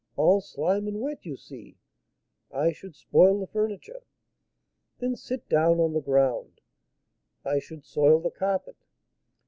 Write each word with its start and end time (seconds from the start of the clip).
all 0.15 0.41
slime 0.41 0.87
and 0.87 0.99
wet, 0.99 1.23
you 1.27 1.37
see. 1.37 1.77
I 2.51 2.71
should 2.71 2.95
spoil 2.95 3.39
the 3.39 3.45
furniture." 3.45 4.01
"Then 4.97 5.15
sit 5.15 5.47
down 5.47 5.79
on 5.79 5.93
the 5.93 6.01
ground." 6.01 6.59
"I 7.45 7.59
should 7.59 7.85
soil 7.85 8.19
the 8.19 8.31
carpet." 8.31 8.77